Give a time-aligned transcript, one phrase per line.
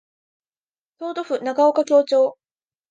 [0.97, 2.35] 京都府長岡京市